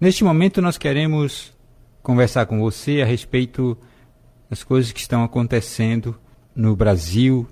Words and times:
Neste 0.00 0.24
momento 0.24 0.62
nós 0.62 0.78
queremos 0.78 1.52
conversar 2.02 2.46
com 2.46 2.58
você 2.58 3.02
a 3.02 3.04
respeito 3.04 3.76
das 4.48 4.64
coisas 4.64 4.92
que 4.92 5.00
estão 5.00 5.22
acontecendo 5.22 6.18
no 6.56 6.74
Brasil. 6.74 7.46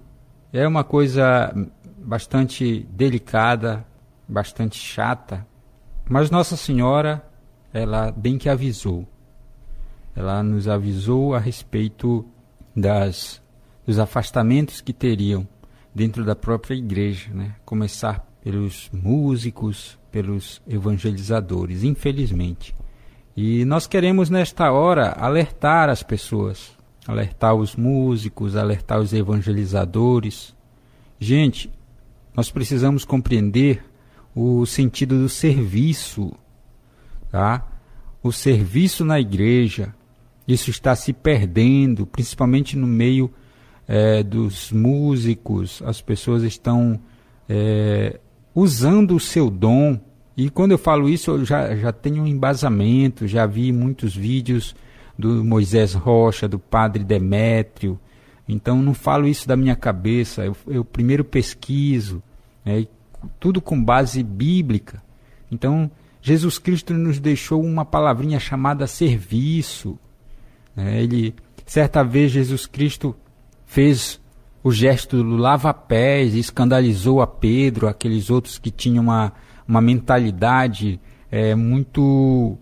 É 0.50 0.66
uma 0.66 0.82
coisa 0.82 1.54
bastante 1.98 2.88
delicada, 2.90 3.86
bastante 4.26 4.78
chata, 4.78 5.46
mas 6.08 6.30
Nossa 6.30 6.56
Senhora, 6.56 7.22
ela 7.70 8.10
bem 8.10 8.38
que 8.38 8.48
avisou. 8.48 9.06
Ela 10.16 10.42
nos 10.42 10.66
avisou 10.68 11.34
a 11.34 11.38
respeito 11.38 12.26
das 12.74 13.42
dos 13.86 13.98
afastamentos 13.98 14.80
que 14.80 14.94
teriam 14.94 15.46
dentro 15.94 16.24
da 16.24 16.34
própria 16.34 16.74
igreja, 16.74 17.30
né? 17.30 17.56
Começar 17.64 18.26
pelos 18.48 18.88
músicos, 18.90 19.98
pelos 20.10 20.62
evangelizadores, 20.66 21.82
infelizmente. 21.84 22.74
E 23.36 23.62
nós 23.66 23.86
queremos 23.86 24.30
nesta 24.30 24.72
hora 24.72 25.10
alertar 25.10 25.90
as 25.90 26.02
pessoas, 26.02 26.70
alertar 27.06 27.54
os 27.54 27.76
músicos, 27.76 28.56
alertar 28.56 29.00
os 29.00 29.12
evangelizadores. 29.12 30.56
Gente, 31.20 31.70
nós 32.34 32.50
precisamos 32.50 33.04
compreender 33.04 33.84
o 34.34 34.64
sentido 34.64 35.18
do 35.18 35.28
serviço, 35.28 36.32
tá? 37.30 37.70
O 38.22 38.32
serviço 38.32 39.04
na 39.04 39.20
igreja, 39.20 39.94
isso 40.46 40.70
está 40.70 40.96
se 40.96 41.12
perdendo, 41.12 42.06
principalmente 42.06 42.78
no 42.78 42.86
meio 42.86 43.30
é, 43.86 44.22
dos 44.22 44.72
músicos, 44.72 45.82
as 45.84 46.00
pessoas 46.00 46.42
estão 46.42 46.98
é, 47.46 48.18
usando 48.54 49.14
o 49.14 49.20
seu 49.20 49.50
dom. 49.50 49.98
E 50.36 50.48
quando 50.50 50.72
eu 50.72 50.78
falo 50.78 51.08
isso, 51.08 51.32
eu 51.32 51.44
já, 51.44 51.74
já 51.76 51.92
tenho 51.92 52.22
um 52.22 52.26
embasamento, 52.26 53.26
já 53.26 53.46
vi 53.46 53.72
muitos 53.72 54.14
vídeos 54.14 54.74
do 55.18 55.44
Moisés 55.44 55.94
Rocha, 55.94 56.46
do 56.46 56.58
Padre 56.58 57.02
Demétrio. 57.02 57.98
Então 58.48 58.80
não 58.80 58.94
falo 58.94 59.26
isso 59.26 59.46
da 59.46 59.56
minha 59.56 59.76
cabeça, 59.76 60.44
eu, 60.44 60.56
eu 60.66 60.84
primeiro 60.84 61.22
pesquiso, 61.22 62.22
né, 62.64 62.86
tudo 63.38 63.60
com 63.60 63.82
base 63.82 64.22
bíblica. 64.22 65.02
Então 65.50 65.90
Jesus 66.22 66.58
Cristo 66.58 66.94
nos 66.94 67.20
deixou 67.20 67.62
uma 67.62 67.84
palavrinha 67.84 68.40
chamada 68.40 68.86
serviço. 68.86 69.98
Né, 70.74 71.02
ele, 71.02 71.34
certa 71.66 72.02
vez 72.02 72.30
Jesus 72.30 72.66
Cristo 72.66 73.14
fez 73.66 74.20
o 74.68 74.72
gesto 74.72 75.22
do 75.22 75.36
lava-pés 75.36 76.34
escandalizou 76.34 77.22
a 77.22 77.26
Pedro, 77.26 77.88
aqueles 77.88 78.28
outros 78.28 78.58
que 78.58 78.70
tinham 78.70 79.02
uma, 79.04 79.32
uma 79.66 79.80
mentalidade 79.80 81.00
é, 81.30 81.54
muito 81.54 82.58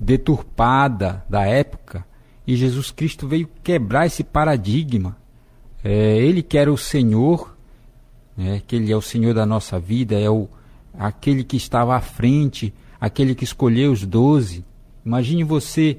deturpada 0.00 1.22
da 1.28 1.46
época. 1.46 2.06
E 2.46 2.56
Jesus 2.56 2.90
Cristo 2.90 3.28
veio 3.28 3.46
quebrar 3.62 4.06
esse 4.06 4.24
paradigma. 4.24 5.14
É, 5.84 6.16
ele 6.16 6.42
que 6.42 6.56
era 6.56 6.72
o 6.72 6.78
Senhor, 6.78 7.54
né, 8.34 8.62
que 8.66 8.76
Ele 8.76 8.90
é 8.90 8.96
o 8.96 9.02
Senhor 9.02 9.34
da 9.34 9.44
nossa 9.44 9.78
vida, 9.78 10.18
é 10.18 10.30
o, 10.30 10.48
aquele 10.98 11.44
que 11.44 11.58
estava 11.58 11.96
à 11.96 12.00
frente, 12.00 12.72
aquele 12.98 13.34
que 13.34 13.44
escolheu 13.44 13.92
os 13.92 14.06
doze. 14.06 14.64
Imagine 15.04 15.44
você 15.44 15.98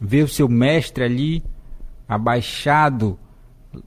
ver 0.00 0.22
o 0.22 0.28
seu 0.28 0.48
mestre 0.48 1.02
ali 1.02 1.42
abaixado 2.08 3.18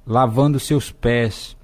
lavando 0.06 0.60
seus 0.60 0.92
pés. 0.92 1.56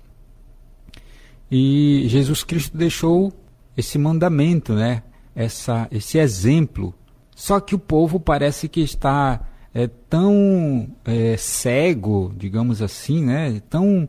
E 1.49 2.05
Jesus 2.07 2.43
Cristo 2.43 2.77
deixou 2.77 3.33
esse 3.77 3.97
mandamento, 3.97 4.73
né? 4.73 5.03
Essa, 5.35 5.87
esse 5.91 6.17
exemplo. 6.17 6.93
Só 7.35 7.59
que 7.59 7.75
o 7.75 7.79
povo 7.79 8.19
parece 8.19 8.67
que 8.67 8.81
está 8.81 9.41
é, 9.73 9.87
tão 9.87 10.89
é, 11.03 11.35
cego, 11.37 12.33
digamos 12.37 12.81
assim, 12.81 13.23
né? 13.25 13.61
Tão 13.69 14.07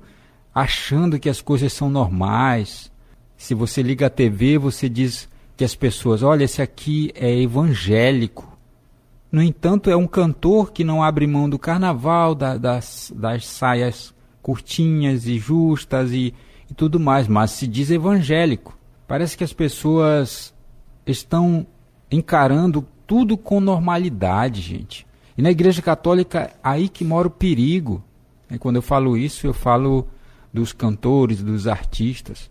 achando 0.55 1.19
que 1.19 1.29
as 1.29 1.41
coisas 1.41 1.73
são 1.73 1.91
normais. 1.91 2.91
Se 3.37 3.55
você 3.55 3.83
liga 3.83 4.07
a 4.07 4.11
TV, 4.11 4.57
você 4.57 4.89
diz 4.89 5.29
que 5.57 5.65
as 5.65 5.75
pessoas, 5.75 6.23
olha, 6.23 6.45
esse 6.45 6.63
aqui 6.63 7.11
é 7.15 7.31
evangélico. 7.41 8.56
No 9.31 9.43
entanto, 9.43 9.91
é 9.91 9.97
um 9.97 10.07
cantor 10.07 10.73
que 10.73 10.85
não 10.85 11.03
abre 11.03 11.27
mão 11.27 11.49
do 11.49 11.59
carnaval, 11.59 12.35
da, 12.35 12.57
das, 12.57 13.13
das 13.15 13.47
saias 13.47 14.15
curtinhas 14.41 15.27
e 15.27 15.39
justas 15.39 16.13
e, 16.13 16.33
e 16.71 16.75
tudo 16.75 17.01
mais, 17.01 17.27
mas 17.27 17.51
se 17.51 17.67
diz 17.67 17.91
evangélico. 17.91 18.79
Parece 19.07 19.37
que 19.37 19.45
as 19.45 19.53
pessoas 19.53 20.55
estão 21.05 21.67
encarando 22.11 22.87
tudo 23.07 23.37
com 23.37 23.61
normalidade, 23.61 24.61
gente. 24.61 25.07
E 25.37 25.43
na 25.43 25.51
Igreja 25.51 25.83
Católica, 25.83 26.53
aí 26.63 26.89
que 26.89 27.05
mora 27.05 27.29
o 27.29 27.31
perigo. 27.31 28.03
E 28.51 28.59
quando 28.59 28.77
eu 28.77 28.83
falo 28.83 29.17
isso, 29.17 29.47
eu 29.47 29.53
falo 29.53 30.07
dos 30.53 30.73
cantores, 30.73 31.43
dos 31.43 31.67
artistas. 31.67 32.51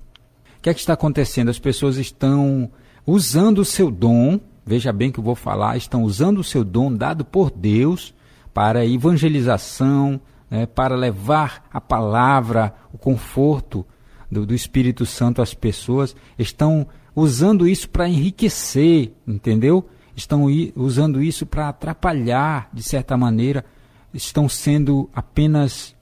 O 0.58 0.62
que 0.62 0.70
é 0.70 0.74
que 0.74 0.80
está 0.80 0.94
acontecendo? 0.94 1.50
As 1.50 1.60
pessoas 1.60 1.98
estão 1.98 2.70
usando 3.06 3.60
o 3.60 3.66
seu 3.66 3.90
dom 3.90 4.40
veja 4.66 4.92
bem 4.92 5.12
que 5.12 5.20
eu 5.20 5.24
vou 5.24 5.36
falar, 5.36 5.78
estão 5.78 6.04
usando 6.04 6.40
o 6.40 6.44
seu 6.44 6.64
dom 6.64 6.92
dado 6.94 7.24
por 7.24 7.52
Deus 7.52 8.14
para 8.54 8.86
evangelização, 8.86 10.20
né, 10.50 10.66
para 10.66 10.96
levar 10.96 11.68
a 11.72 11.80
palavra, 11.80 12.74
o 12.92 12.98
conforto 12.98 13.86
do, 14.32 14.46
do 14.46 14.56
Espírito 14.56 15.06
Santo 15.06 15.42
às 15.42 15.54
pessoas, 15.54 16.16
estão 16.38 16.88
usando 17.16 17.68
isso 17.68 17.90
para 17.90 18.10
enriquecer, 18.10 19.14
entendeu? 19.28 19.88
Estão 20.16 20.46
usando 20.76 21.22
isso 21.22 21.46
para 21.46 21.70
atrapalhar, 21.70 22.70
de 22.74 22.82
certa 22.82 23.18
maneira, 23.18 23.66
estão 24.14 24.48
sendo 24.48 25.10
apenas 25.14 25.96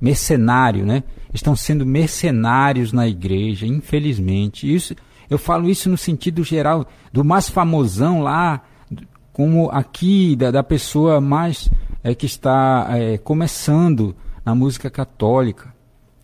mercenário, 0.00 0.86
né? 0.86 1.02
Estão 1.32 1.56
sendo 1.56 1.84
mercenários 1.84 2.92
na 2.92 3.08
igreja, 3.08 3.66
infelizmente. 3.66 4.72
Isso 4.72 4.94
eu 5.28 5.38
falo 5.38 5.68
isso 5.68 5.88
no 5.88 5.96
sentido 5.96 6.42
geral, 6.44 6.86
do 7.12 7.24
mais 7.24 7.48
famosão 7.48 8.22
lá, 8.22 8.62
como 9.32 9.70
aqui, 9.70 10.34
da, 10.36 10.50
da 10.50 10.62
pessoa 10.62 11.20
mais 11.20 11.68
é, 12.02 12.14
que 12.14 12.26
está 12.26 12.86
é, 12.90 13.18
começando 13.18 14.16
na 14.44 14.54
música 14.54 14.88
católica. 14.88 15.74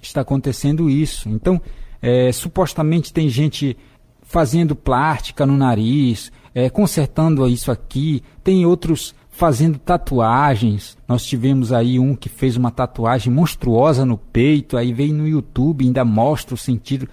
Está 0.01 0.23
acontecendo 0.23 0.89
isso. 0.89 1.29
Então, 1.29 1.61
é, 2.01 2.33
supostamente 2.33 3.13
tem 3.13 3.29
gente 3.29 3.77
fazendo 4.23 4.75
plástica 4.75 5.45
no 5.45 5.57
nariz, 5.57 6.33
é, 6.55 6.71
consertando 6.71 7.47
isso 7.47 7.71
aqui, 7.71 8.23
tem 8.43 8.65
outros 8.65 9.15
fazendo 9.29 9.79
tatuagens. 9.79 10.97
Nós 11.07 11.25
tivemos 11.25 11.73
aí 11.73 11.99
um 11.99 12.15
que 12.15 12.29
fez 12.29 12.57
uma 12.57 12.71
tatuagem 12.71 13.33
monstruosa 13.33 14.05
no 14.05 14.17
peito, 14.17 14.77
aí 14.77 14.93
veio 14.93 15.15
no 15.15 15.29
YouTube, 15.29 15.85
ainda 15.85 16.05
mostra 16.05 16.55
o 16.55 16.59
sentido 16.59 17.09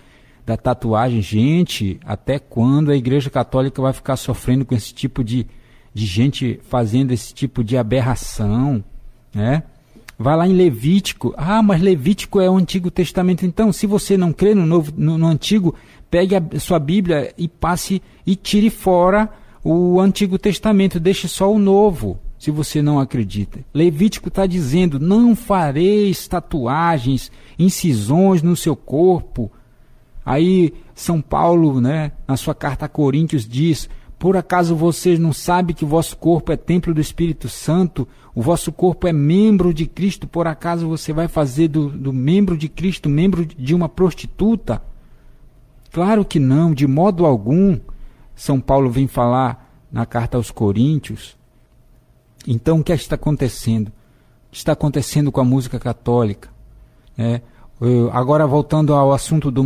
da 0.50 0.58
tatuagem. 0.58 1.22
Gente, 1.22 2.00
até 2.04 2.40
quando 2.40 2.90
a 2.90 2.96
Igreja 2.96 3.30
Católica 3.30 3.80
vai 3.80 3.94
ficar 3.94 4.18
sofrendo 4.18 4.66
com 4.66 4.74
esse 4.74 4.92
tipo 4.92 5.24
de, 5.24 5.46
de 5.94 6.06
gente 6.08 6.60
fazendo 6.68 7.12
esse 7.12 7.32
tipo 7.32 7.64
de 7.64 7.78
aberração? 7.78 8.84
Né? 9.32 9.62
Vai 10.18 10.36
lá 10.36 10.48
em 10.48 10.54
Levítico. 10.54 11.36
Ah, 11.38 11.62
mas 11.62 11.80
Levítico 11.80 12.42
é 12.42 12.50
o 12.50 12.58
Antigo 12.58 12.90
Testamento. 12.90 13.46
Então, 13.46 13.72
se 13.72 13.86
você 13.86 14.18
não 14.18 14.34
crê 14.34 14.56
no, 14.56 14.66
novo, 14.66 14.92
no, 14.98 15.20
no 15.20 15.28
Antigo, 15.28 15.76
pegue 16.10 16.36
a 16.36 16.42
sua 16.60 16.80
Bíblia 16.80 17.32
e 17.38 17.48
passe 17.48 18.02
e 18.26 18.36
tire 18.36 18.72
fora 18.72 19.30
o 19.64 20.00
Antigo 20.00 20.40
Testamento. 20.40 21.00
Deixe 21.00 21.28
só 21.28 21.54
o 21.54 21.60
Novo 21.60 22.20
se 22.40 22.50
você 22.50 22.82
não 22.82 23.00
acredita. 23.00 23.60
Levítico 23.72 24.30
está 24.30 24.48
dizendo: 24.48 25.00
não 25.00 25.36
fareis 25.36 26.28
tatuagens, 26.28 27.32
incisões 27.60 28.42
no 28.42 28.56
seu 28.56 28.76
corpo, 28.76 29.52
Aí 30.30 30.76
São 30.94 31.24
Paulo, 31.24 31.82
né, 31.82 32.12
na 32.28 32.38
sua 32.38 32.54
carta 32.54 32.86
a 32.86 32.88
Coríntios 32.88 33.48
diz: 33.48 33.90
Por 34.20 34.38
acaso 34.38 34.76
vocês 34.76 35.18
não 35.18 35.34
sabem 35.34 35.76
que 35.76 35.84
o 35.84 35.88
vosso 35.88 36.16
corpo 36.16 36.52
é 36.52 36.56
templo 36.56 36.94
do 36.94 37.02
Espírito 37.02 37.50
Santo? 37.50 38.08
O 38.36 38.42
vosso 38.44 38.72
corpo 38.72 39.08
é 39.08 39.12
membro 39.12 39.74
de 39.74 39.88
Cristo? 39.88 40.28
Por 40.28 40.46
acaso 40.46 40.88
você 40.88 41.12
vai 41.12 41.28
fazer 41.28 41.70
do, 41.70 41.90
do 41.90 42.14
membro 42.14 42.56
de 42.56 42.70
Cristo 42.70 43.10
membro 43.10 43.44
de 43.44 43.74
uma 43.74 43.90
prostituta? 43.90 44.84
Claro 45.92 46.24
que 46.24 46.40
não, 46.40 46.76
de 46.76 46.86
modo 46.86 47.26
algum. 47.26 47.80
São 48.36 48.62
Paulo 48.62 48.92
vem 48.92 49.08
falar 49.08 49.68
na 49.92 50.06
carta 50.06 50.38
aos 50.38 50.52
Coríntios. 50.52 51.36
Então, 52.48 52.82
o 52.82 52.84
que 52.84 52.94
está 52.94 53.16
acontecendo? 53.16 53.92
Está 54.52 54.74
acontecendo 54.74 55.32
com 55.32 55.42
a 55.42 55.44
música 55.44 55.80
católica? 55.80 56.50
É, 57.18 57.42
Agora 58.12 58.46
voltando 58.46 58.94
ao 58.94 59.14
assunto 59.14 59.50
do 59.50 59.64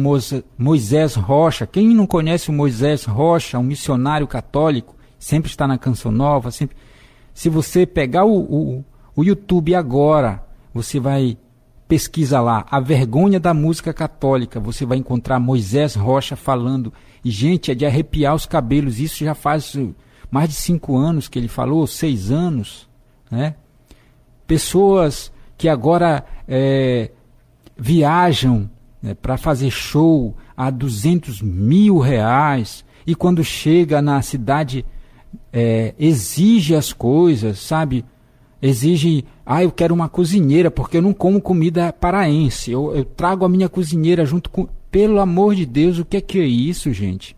Moisés 0.57 1.15
Rocha, 1.15 1.65
quem 1.65 1.95
não 1.95 2.05
conhece 2.05 2.49
o 2.49 2.53
Moisés 2.53 3.05
Rocha, 3.05 3.57
um 3.57 3.63
missionário 3.63 4.27
católico, 4.27 4.95
sempre 5.17 5.49
está 5.49 5.65
na 5.65 5.79
Canção 5.79 6.11
Nova, 6.11 6.51
sempre. 6.51 6.77
Se 7.33 7.49
você 7.49 7.87
pegar 7.87 8.25
o, 8.25 8.37
o, 8.37 8.85
o 9.15 9.23
YouTube 9.23 9.73
agora, 9.73 10.43
você 10.71 10.99
vai 10.99 11.37
pesquisa 11.87 12.39
lá 12.39 12.65
a 12.69 12.79
vergonha 12.79 13.39
da 13.39 13.53
música 13.53 13.93
católica, 13.93 14.59
você 14.59 14.85
vai 14.85 14.97
encontrar 14.97 15.39
Moisés 15.39 15.95
Rocha 15.95 16.35
falando 16.35 16.93
e 17.23 17.31
gente 17.31 17.71
é 17.71 17.75
de 17.75 17.85
arrepiar 17.85 18.35
os 18.35 18.45
cabelos. 18.45 18.99
Isso 18.99 19.23
já 19.23 19.33
faz 19.33 19.75
mais 20.29 20.49
de 20.49 20.55
cinco 20.55 20.95
anos 20.97 21.27
que 21.27 21.39
ele 21.39 21.47
falou, 21.47 21.85
seis 21.87 22.31
anos, 22.31 22.87
né? 23.29 23.55
Pessoas 24.45 25.31
que 25.57 25.69
agora 25.69 26.25
é, 26.47 27.11
viajam 27.77 28.69
né, 29.01 29.13
para 29.13 29.37
fazer 29.37 29.69
show 29.69 30.35
a 30.55 30.69
200 30.69 31.41
mil 31.41 31.99
reais 31.99 32.85
e 33.05 33.15
quando 33.15 33.43
chega 33.43 34.01
na 34.01 34.21
cidade 34.21 34.85
é, 35.51 35.93
exige 35.99 36.75
as 36.75 36.93
coisas, 36.93 37.59
sabe? 37.59 38.05
Exige, 38.61 39.25
ah, 39.45 39.61
eu 39.61 39.71
quero 39.71 39.93
uma 39.93 40.07
cozinheira 40.07 40.71
porque 40.71 40.97
eu 40.97 41.01
não 41.01 41.13
como 41.13 41.41
comida 41.41 41.91
paraense. 41.91 42.71
Eu, 42.71 42.95
eu 42.95 43.03
trago 43.03 43.43
a 43.43 43.49
minha 43.49 43.67
cozinheira 43.67 44.25
junto 44.25 44.49
com. 44.49 44.67
Pelo 44.89 45.19
amor 45.19 45.55
de 45.55 45.65
Deus, 45.65 45.97
o 45.97 46.05
que 46.05 46.17
é 46.17 46.21
que 46.21 46.39
é 46.39 46.45
isso, 46.45 46.93
gente? 46.93 47.35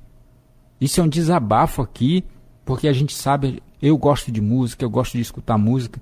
Isso 0.80 1.00
é 1.00 1.04
um 1.04 1.08
desabafo 1.08 1.82
aqui, 1.82 2.24
porque 2.66 2.88
a 2.88 2.94
gente 2.94 3.16
sabe, 3.16 3.64
eu 3.82 3.98
gosto 3.98 4.30
de 4.30 4.42
música, 4.42 4.84
eu 4.84 4.90
gosto 4.90 5.14
de 5.14 5.22
escutar 5.22 5.58
música, 5.58 6.02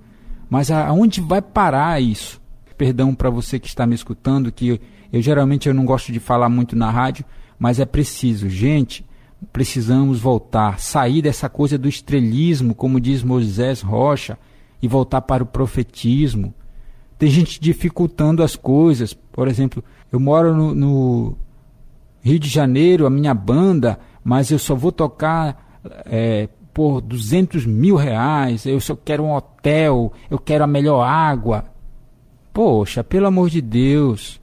mas 0.50 0.72
aonde 0.72 1.22
vai 1.22 1.44
parar 1.44 2.02
isso? 2.02 2.42
Perdão 2.78 3.14
para 3.14 3.30
você 3.30 3.60
que 3.60 3.68
está 3.68 3.86
me 3.86 3.96
escutando, 3.96 4.52
que 4.52 4.70
eu, 4.70 4.80
eu 5.12 5.22
geralmente 5.22 5.68
eu 5.68 5.74
não 5.74 5.86
gosto 5.86 6.12
de 6.12 6.20
falar 6.20 6.50
muito 6.50 6.76
na 6.76 6.90
rádio, 6.90 7.26
mas 7.58 7.80
é 7.80 7.86
preciso, 7.86 8.50
gente, 8.50 9.06
precisamos 9.52 10.20
voltar, 10.20 10.80
sair 10.80 11.22
dessa 11.22 11.50
coisa 11.50 11.78
do 11.78 11.88
estrelismo, 11.88 12.74
como 12.74 13.00
diz 13.00 13.24
Moisés 13.24 13.82
Rocha, 13.82 14.38
e 14.82 14.88
voltar 14.88 15.22
para 15.22 15.44
o 15.44 15.48
profetismo. 15.48 16.54
Tem 17.18 17.30
gente 17.30 17.60
dificultando 17.60 18.44
as 18.44 18.56
coisas. 18.56 19.14
Por 19.14 19.48
exemplo, 19.48 19.84
eu 20.12 20.20
moro 20.20 20.54
no, 20.56 20.76
no 20.76 21.38
Rio 22.22 22.40
de 22.40 22.50
Janeiro, 22.50 23.06
a 23.06 23.10
minha 23.10 23.34
banda, 23.34 24.00
mas 24.24 24.52
eu 24.52 24.60
só 24.60 24.76
vou 24.76 24.92
tocar 24.92 25.80
é, 26.06 26.50
por 26.74 27.02
200 27.02 27.66
mil 27.66 27.96
reais, 27.96 28.66
eu 28.66 28.80
só 28.80 28.96
quero 28.96 29.24
um 29.24 29.34
hotel, 29.34 30.12
eu 30.30 30.40
quero 30.40 30.64
a 30.64 30.68
melhor 30.68 31.04
água. 31.04 31.66
Poxa, 32.54 33.04
pelo 33.04 33.26
amor 33.26 33.50
de 33.50 33.60
Deus, 33.60 34.40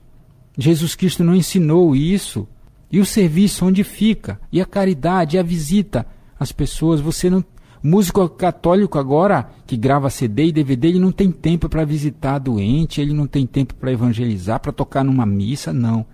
Jesus 0.57 0.95
Cristo 0.95 1.23
não 1.23 1.33
ensinou 1.33 1.95
isso. 1.95 2.45
E 2.91 2.99
o 2.99 3.05
serviço 3.05 3.65
onde 3.65 3.85
fica? 3.85 4.37
E 4.51 4.59
a 4.59 4.65
caridade, 4.65 5.37
e 5.37 5.39
a 5.39 5.43
visita 5.43 6.05
às 6.37 6.51
pessoas? 6.51 6.99
Você 6.99 7.29
não. 7.29 7.43
Músico 7.81 8.27
católico 8.29 8.99
agora 8.99 9.49
que 9.65 9.75
grava 9.75 10.09
CD 10.09 10.47
e 10.47 10.51
DVD, 10.51 10.89
ele 10.89 10.99
não 10.99 11.11
tem 11.11 11.31
tempo 11.31 11.67
para 11.67 11.85
visitar 11.85 12.37
doente, 12.37 13.01
ele 13.01 13.13
não 13.13 13.25
tem 13.25 13.47
tempo 13.47 13.73
para 13.73 13.91
evangelizar, 13.91 14.59
para 14.59 14.71
tocar 14.71 15.03
numa 15.03 15.25
missa, 15.25 15.73
não. 15.73 16.05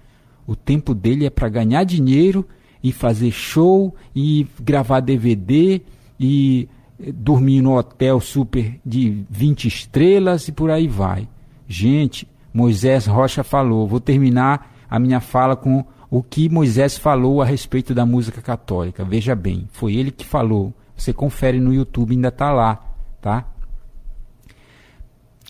O 0.46 0.56
tempo 0.56 0.94
dele 0.94 1.26
é 1.26 1.30
para 1.30 1.50
ganhar 1.50 1.84
dinheiro 1.84 2.48
e 2.82 2.94
fazer 2.94 3.32
show 3.32 3.94
e 4.16 4.48
gravar 4.62 5.02
DVD 5.02 5.82
e 6.18 6.70
dormir 7.16 7.62
no 7.62 7.78
hotel 7.78 8.22
super 8.22 8.80
de 8.86 9.26
20 9.30 9.68
estrelas 9.68 10.48
e 10.48 10.54
por 10.54 10.70
aí 10.70 10.88
vai. 10.88 11.28
Gente, 11.68 12.28
Moisés 12.54 13.06
Rocha 13.06 13.44
falou. 13.44 13.88
Vou 13.88 14.00
terminar 14.00 14.74
a 14.90 15.00
minha 15.00 15.20
fala 15.20 15.56
com 15.56 15.86
o 16.10 16.24
que 16.24 16.50
Moisés 16.50 16.98
falou 16.98 17.42
a 17.42 17.46
respeito 17.46 17.94
da 17.94 18.06
música 18.06 18.42
católica. 18.42 19.04
Veja 19.04 19.36
bem, 19.36 19.68
foi 19.72 19.96
ele 19.96 20.12
que 20.12 20.26
falou. 20.26 20.74
Você 20.96 21.14
confere 21.14 21.60
no 21.60 21.74
YouTube, 21.74 22.14
ainda 22.14 22.30
está 22.30 22.52
lá, 22.52 22.96
tá? 23.22 23.46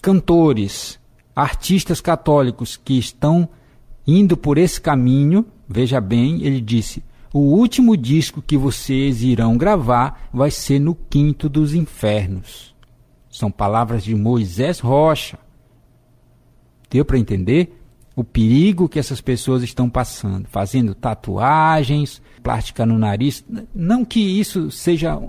Cantores, 0.01 0.99
artistas 1.35 2.01
católicos 2.01 2.75
que 2.75 2.97
estão 2.97 3.47
indo 4.05 4.35
por 4.35 4.57
esse 4.57 4.81
caminho, 4.81 5.45
veja 5.67 6.01
bem, 6.01 6.41
ele 6.43 6.59
disse: 6.59 7.03
o 7.33 7.39
último 7.39 7.95
disco 7.95 8.41
que 8.41 8.57
vocês 8.57 9.21
irão 9.21 9.57
gravar 9.57 10.29
vai 10.33 10.49
ser 10.49 10.79
no 10.79 10.95
Quinto 10.95 11.47
dos 11.47 11.73
Infernos. 11.73 12.75
São 13.29 13.51
palavras 13.51 14.03
de 14.03 14.15
Moisés 14.15 14.79
Rocha. 14.79 15.37
Deu 16.89 17.03
para 17.03 17.19
entender 17.19 17.77
o 18.15 18.23
perigo 18.23 18.89
que 18.89 18.97
essas 18.97 19.21
pessoas 19.21 19.61
estão 19.61 19.89
passando, 19.89 20.47
fazendo 20.49 20.95
tatuagens, 20.95 22.21
plástica 22.41 22.85
no 22.85 22.97
nariz. 22.97 23.45
Não 23.75 24.03
que 24.03 24.19
isso 24.19 24.71
seja 24.71 25.19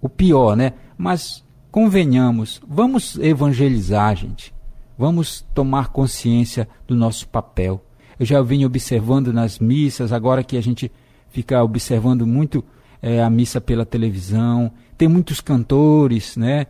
o 0.00 0.08
pior, 0.08 0.56
né? 0.56 0.72
Mas 0.96 1.44
convenhamos, 1.70 2.62
vamos 2.66 3.18
evangelizar, 3.18 4.16
gente. 4.16 4.54
Vamos 4.96 5.46
tomar 5.52 5.88
consciência 5.88 6.66
do 6.86 6.96
nosso 6.96 7.28
papel. 7.28 7.84
Eu 8.18 8.24
já 8.24 8.40
vim 8.40 8.64
observando 8.64 9.30
nas 9.30 9.58
missas, 9.58 10.12
agora 10.12 10.42
que 10.42 10.56
a 10.56 10.62
gente 10.62 10.90
fica 11.28 11.62
observando 11.62 12.26
muito 12.26 12.64
é, 13.02 13.22
a 13.22 13.28
missa 13.28 13.60
pela 13.60 13.84
televisão, 13.84 14.72
tem 14.96 15.06
muitos 15.06 15.42
cantores, 15.42 16.36
né? 16.36 16.66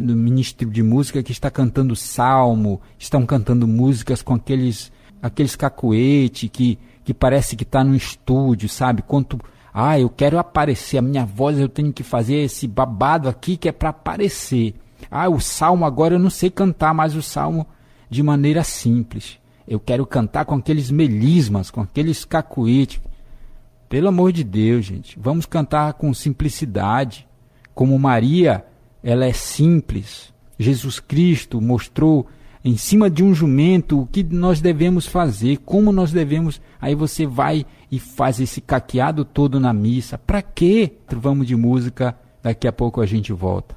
No 0.00 0.14
ministro 0.14 0.68
de 0.68 0.82
música 0.82 1.22
que 1.22 1.32
está 1.32 1.50
cantando 1.50 1.96
salmo, 1.96 2.80
estão 2.98 3.24
cantando 3.24 3.66
músicas 3.66 4.22
com 4.22 4.34
aqueles 4.34 4.92
aqueles 5.20 5.56
cacuete 5.56 6.48
que, 6.48 6.78
que 7.04 7.12
parece 7.12 7.56
que 7.56 7.64
está 7.64 7.82
no 7.82 7.94
estúdio, 7.94 8.68
sabe? 8.68 9.02
Quanto 9.02 9.38
ah, 9.72 9.98
eu 9.98 10.08
quero 10.08 10.38
aparecer, 10.38 10.98
a 10.98 11.02
minha 11.02 11.24
voz 11.24 11.58
eu 11.58 11.68
tenho 11.68 11.92
que 11.92 12.02
fazer 12.02 12.36
esse 12.36 12.66
babado 12.66 13.28
aqui 13.28 13.56
que 13.56 13.68
é 13.68 13.72
para 13.72 13.90
aparecer. 13.90 14.74
Ah, 15.10 15.28
o 15.28 15.40
salmo 15.40 15.84
agora 15.84 16.14
eu 16.14 16.18
não 16.18 16.30
sei 16.30 16.50
cantar 16.50 16.92
mais 16.92 17.14
o 17.14 17.22
salmo 17.22 17.66
de 18.10 18.22
maneira 18.22 18.64
simples. 18.64 19.38
Eu 19.66 19.78
quero 19.78 20.06
cantar 20.06 20.44
com 20.46 20.54
aqueles 20.54 20.90
melismas, 20.90 21.70
com 21.70 21.80
aqueles 21.80 22.24
cacuete. 22.24 23.02
Pelo 23.88 24.08
amor 24.08 24.32
de 24.32 24.42
Deus, 24.42 24.86
gente, 24.86 25.18
vamos 25.18 25.46
cantar 25.46 25.94
com 25.94 26.12
simplicidade, 26.12 27.26
como 27.74 27.98
Maria 27.98 28.64
ela 29.02 29.24
é 29.24 29.32
simples. 29.32 30.32
Jesus 30.58 31.00
Cristo 31.00 31.60
mostrou 31.60 32.26
em 32.64 32.76
cima 32.76 33.08
de 33.08 33.22
um 33.22 33.34
jumento 33.34 34.00
o 34.00 34.06
que 34.06 34.22
nós 34.22 34.60
devemos 34.60 35.06
fazer, 35.06 35.58
como 35.58 35.92
nós 35.92 36.12
devemos. 36.12 36.60
Aí 36.80 36.94
você 36.94 37.26
vai 37.26 37.64
e 37.90 37.98
faz 37.98 38.40
esse 38.40 38.60
caqueado 38.60 39.24
todo 39.24 39.60
na 39.60 39.72
missa. 39.72 40.18
Para 40.18 40.42
quê? 40.42 40.92
Vamos 41.10 41.46
de 41.46 41.56
música, 41.56 42.16
daqui 42.42 42.66
a 42.66 42.72
pouco 42.72 43.00
a 43.00 43.06
gente 43.06 43.32
volta. 43.32 43.76